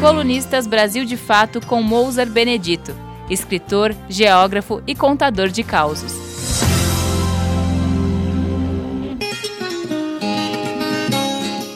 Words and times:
Colunistas 0.00 0.66
Brasil 0.66 1.04
de 1.04 1.14
Fato 1.14 1.60
com 1.60 1.82
Mozart 1.82 2.30
Benedito, 2.30 2.90
escritor, 3.28 3.94
geógrafo 4.08 4.82
e 4.86 4.94
contador 4.94 5.48
de 5.48 5.62
causos. 5.62 6.14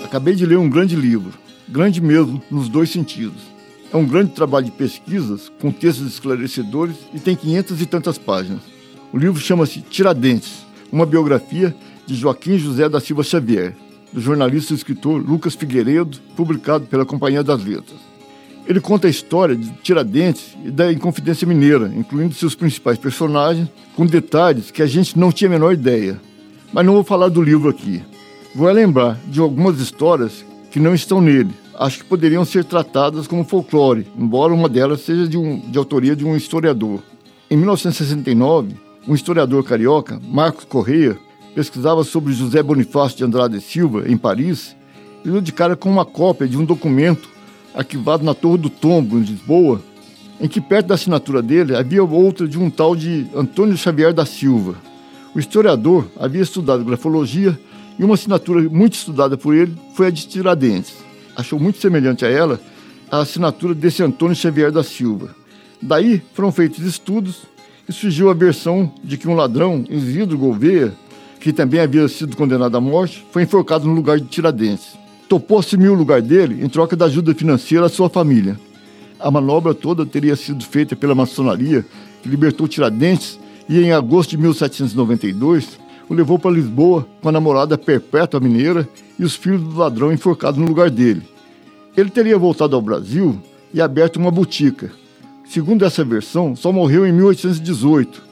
Acabei 0.02 0.34
de 0.34 0.46
ler 0.46 0.56
um 0.56 0.70
grande 0.70 0.96
livro, 0.96 1.34
grande 1.68 2.00
mesmo 2.00 2.42
nos 2.50 2.70
dois 2.70 2.88
sentidos. 2.88 3.42
É 3.92 3.96
um 3.98 4.06
grande 4.06 4.32
trabalho 4.32 4.64
de 4.64 4.72
pesquisas, 4.72 5.52
com 5.60 5.70
textos 5.70 6.06
esclarecedores 6.06 6.96
e 7.12 7.20
tem 7.20 7.36
500 7.36 7.82
e 7.82 7.84
tantas 7.84 8.16
páginas. 8.16 8.62
O 9.12 9.18
livro 9.18 9.38
chama-se 9.38 9.82
Tiradentes, 9.82 10.64
uma 10.90 11.04
biografia 11.04 11.76
de 12.06 12.14
Joaquim 12.14 12.56
José 12.56 12.88
da 12.88 13.00
Silva 13.00 13.22
Xavier, 13.22 13.76
do 14.10 14.20
jornalista 14.20 14.72
e 14.72 14.76
escritor 14.76 15.22
Lucas 15.22 15.54
Figueiredo, 15.54 16.16
publicado 16.34 16.86
pela 16.86 17.04
Companhia 17.04 17.44
das 17.44 17.62
Letras. 17.62 18.13
Ele 18.66 18.80
conta 18.80 19.06
a 19.06 19.10
história 19.10 19.54
de 19.54 19.70
Tiradentes 19.82 20.56
e 20.64 20.70
da 20.70 20.90
Inconfidência 20.90 21.46
Mineira, 21.46 21.92
incluindo 21.94 22.34
seus 22.34 22.54
principais 22.54 22.98
personagens, 22.98 23.68
com 23.94 24.06
detalhes 24.06 24.70
que 24.70 24.82
a 24.82 24.86
gente 24.86 25.18
não 25.18 25.30
tinha 25.30 25.48
a 25.48 25.50
menor 25.50 25.72
ideia. 25.72 26.18
Mas 26.72 26.86
não 26.86 26.94
vou 26.94 27.04
falar 27.04 27.28
do 27.28 27.42
livro 27.42 27.68
aqui. 27.68 28.02
Vou 28.54 28.70
lembrar 28.70 29.18
de 29.26 29.38
algumas 29.38 29.80
histórias 29.80 30.44
que 30.70 30.80
não 30.80 30.94
estão 30.94 31.20
nele. 31.20 31.50
Acho 31.78 31.98
que 31.98 32.04
poderiam 32.04 32.44
ser 32.44 32.64
tratadas 32.64 33.26
como 33.26 33.44
folclore, 33.44 34.06
embora 34.18 34.54
uma 34.54 34.68
delas 34.68 35.00
seja 35.00 35.28
de, 35.28 35.36
um, 35.36 35.58
de 35.58 35.76
autoria 35.76 36.16
de 36.16 36.24
um 36.24 36.34
historiador. 36.34 37.00
Em 37.50 37.56
1969, 37.56 38.74
um 39.06 39.14
historiador 39.14 39.62
carioca, 39.62 40.18
Marcos 40.26 40.64
Correia, 40.64 41.18
pesquisava 41.54 42.02
sobre 42.02 42.32
José 42.32 42.62
Bonifácio 42.62 43.18
de 43.18 43.24
Andrade 43.24 43.60
Silva, 43.60 44.04
em 44.08 44.16
Paris, 44.16 44.74
e 45.24 45.28
deu 45.28 45.40
de 45.40 45.52
cara 45.52 45.76
com 45.76 45.90
uma 45.90 46.04
cópia 46.04 46.48
de 46.48 46.56
um 46.56 46.64
documento 46.64 47.28
arquivado 47.74 48.24
na 48.24 48.34
Torre 48.34 48.58
do 48.58 48.70
Tombo, 48.70 49.18
em 49.18 49.22
Lisboa, 49.22 49.82
em 50.40 50.48
que 50.48 50.60
perto 50.60 50.86
da 50.86 50.94
assinatura 50.94 51.42
dele 51.42 51.76
havia 51.76 52.02
outra 52.02 52.46
de 52.46 52.58
um 52.58 52.70
tal 52.70 52.94
de 52.94 53.26
Antônio 53.34 53.76
Xavier 53.76 54.12
da 54.12 54.24
Silva. 54.24 54.76
O 55.34 55.38
historiador 55.38 56.06
havia 56.18 56.42
estudado 56.42 56.84
grafologia 56.84 57.58
e 57.98 58.04
uma 58.04 58.14
assinatura 58.14 58.68
muito 58.68 58.94
estudada 58.94 59.36
por 59.36 59.54
ele 59.54 59.74
foi 59.94 60.06
a 60.06 60.10
de 60.10 60.26
Tiradentes. 60.26 60.94
Achou 61.36 61.58
muito 61.58 61.80
semelhante 61.80 62.24
a 62.24 62.28
ela 62.28 62.60
a 63.10 63.18
assinatura 63.18 63.74
desse 63.74 64.02
Antônio 64.02 64.36
Xavier 64.36 64.70
da 64.70 64.82
Silva. 64.82 65.34
Daí 65.80 66.22
foram 66.32 66.50
feitos 66.52 66.84
estudos 66.84 67.42
e 67.88 67.92
surgiu 67.92 68.30
a 68.30 68.34
versão 68.34 68.92
de 69.02 69.16
que 69.16 69.28
um 69.28 69.34
ladrão, 69.34 69.84
Isidro 69.88 70.38
Gouveia, 70.38 70.92
que 71.40 71.52
também 71.52 71.80
havia 71.80 72.08
sido 72.08 72.36
condenado 72.36 72.76
à 72.76 72.80
morte, 72.80 73.24
foi 73.30 73.42
enforcado 73.42 73.86
no 73.86 73.94
lugar 73.94 74.18
de 74.18 74.26
Tiradentes. 74.26 74.96
Topou 75.28 75.58
assumir 75.58 75.88
o 75.88 75.94
lugar 75.94 76.20
dele 76.20 76.64
em 76.64 76.68
troca 76.68 76.94
da 76.94 77.06
ajuda 77.06 77.34
financeira 77.34 77.86
à 77.86 77.88
sua 77.88 78.08
família. 78.08 78.58
A 79.18 79.30
manobra 79.30 79.74
toda 79.74 80.04
teria 80.04 80.36
sido 80.36 80.64
feita 80.64 80.94
pela 80.94 81.14
maçonaria, 81.14 81.84
que 82.22 82.28
libertou 82.28 82.68
Tiradentes 82.68 83.38
e, 83.68 83.80
em 83.80 83.92
agosto 83.92 84.30
de 84.30 84.38
1792, 84.38 85.78
o 86.08 86.14
levou 86.14 86.38
para 86.38 86.50
Lisboa 86.50 87.06
com 87.22 87.28
a 87.28 87.32
namorada 87.32 87.78
perpétua 87.78 88.40
mineira 88.40 88.86
e 89.18 89.24
os 89.24 89.34
filhos 89.34 89.62
do 89.62 89.78
ladrão 89.78 90.12
enforcados 90.12 90.60
no 90.60 90.66
lugar 90.66 90.90
dele. 90.90 91.22
Ele 91.96 92.10
teria 92.10 92.38
voltado 92.38 92.76
ao 92.76 92.82
Brasil 92.82 93.40
e 93.72 93.80
aberto 93.80 94.16
uma 94.16 94.30
botica. 94.30 94.92
Segundo 95.46 95.84
essa 95.84 96.04
versão, 96.04 96.54
só 96.56 96.72
morreu 96.72 97.06
em 97.06 97.12
1818, 97.12 98.22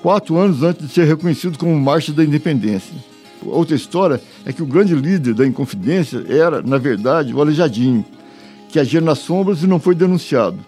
quatro 0.00 0.36
anos 0.36 0.62
antes 0.62 0.86
de 0.86 0.92
ser 0.92 1.04
reconhecido 1.04 1.58
como 1.58 1.78
Marcha 1.78 2.12
da 2.12 2.24
Independência. 2.24 2.94
Outra 3.44 3.76
história 3.76 4.20
é 4.44 4.52
que 4.52 4.62
o 4.62 4.66
grande 4.66 4.94
líder 4.94 5.34
da 5.34 5.46
Inconfidência 5.46 6.24
era, 6.28 6.60
na 6.62 6.78
verdade, 6.78 7.32
o 7.32 7.40
Aleijadinho, 7.40 8.04
que 8.68 8.78
agia 8.78 9.00
nas 9.00 9.18
sombras 9.18 9.62
e 9.62 9.66
não 9.66 9.80
foi 9.80 9.94
denunciado. 9.94 10.58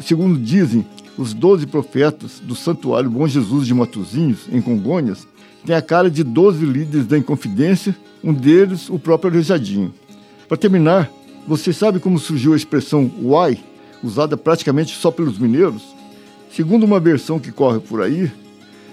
Segundo 0.00 0.38
dizem, 0.38 0.84
os 1.18 1.34
doze 1.34 1.66
profetas 1.66 2.40
do 2.40 2.54
Santuário 2.54 3.10
Bom 3.10 3.26
Jesus 3.28 3.66
de 3.66 3.74
Matozinhos, 3.74 4.48
em 4.50 4.60
Congonhas, 4.60 5.26
têm 5.64 5.76
a 5.76 5.82
cara 5.82 6.10
de 6.10 6.24
doze 6.24 6.64
líderes 6.64 7.06
da 7.06 7.18
Inconfidência, 7.18 7.94
um 8.24 8.32
deles 8.32 8.88
o 8.88 8.98
próprio 8.98 9.30
Aleijadinho. 9.30 9.92
Para 10.48 10.56
terminar, 10.56 11.10
você 11.46 11.72
sabe 11.72 12.00
como 12.00 12.18
surgiu 12.18 12.54
a 12.54 12.56
expressão 12.56 13.10
uai, 13.22 13.58
usada 14.02 14.36
praticamente 14.36 14.96
só 14.96 15.10
pelos 15.10 15.38
mineiros? 15.38 15.94
Segundo 16.50 16.84
uma 16.84 16.98
versão 16.98 17.38
que 17.38 17.52
corre 17.52 17.78
por 17.78 18.02
aí, 18.02 18.32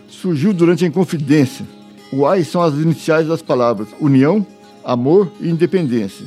surgiu 0.09 0.53
durante 0.53 0.83
a 0.83 0.87
Inconfidência. 0.87 1.65
O 2.11 2.25
AI 2.25 2.43
são 2.43 2.61
as 2.61 2.73
iniciais 2.75 3.27
das 3.27 3.41
palavras 3.41 3.89
união, 3.99 4.45
amor 4.83 5.31
e 5.41 5.49
independência. 5.49 6.25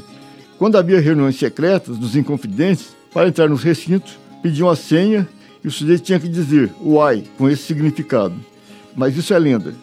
Quando 0.58 0.76
havia 0.76 1.00
reuniões 1.00 1.36
secretas 1.36 1.96
dos 1.96 2.16
Inconfidentes, 2.16 2.94
para 3.12 3.28
entrar 3.28 3.48
nos 3.48 3.62
recintos, 3.62 4.18
pediam 4.42 4.68
a 4.68 4.76
senha 4.76 5.28
e 5.64 5.68
o 5.68 5.70
sujeito 5.70 6.02
tinha 6.02 6.20
que 6.20 6.28
dizer 6.28 6.70
uai, 6.80 7.24
com 7.36 7.48
esse 7.48 7.62
significado. 7.62 8.34
Mas 8.94 9.16
isso 9.16 9.34
é 9.34 9.38
lenda. 9.38 9.74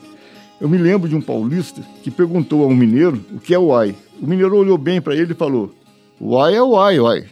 Eu 0.62 0.70
me 0.70 0.78
lembro 0.78 1.10
de 1.10 1.16
um 1.16 1.22
paulista 1.22 1.82
que 2.04 2.10
perguntou 2.10 2.64
a 2.64 2.68
um 2.68 2.76
mineiro 2.76 3.24
o 3.32 3.40
que 3.40 3.54
é 3.54 3.60
uai. 3.60 3.96
O 4.22 4.26
mineiro 4.26 4.56
olhou 4.56 4.78
bem 4.78 5.02
para 5.02 5.16
ele 5.16 5.34
e 5.34 5.36
falou: 5.36 5.72
Uai 6.20 6.56
é 6.56 6.62
uai, 6.62 7.00
uai. 7.00 7.26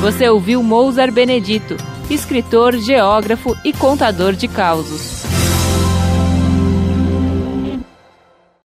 Você 0.00 0.28
ouviu 0.28 0.62
Mozart 0.62 1.12
Benedito 1.12 1.76
escritor, 2.14 2.76
geógrafo 2.76 3.56
e 3.64 3.72
contador 3.72 4.32
de 4.32 4.48
causos. 4.48 5.19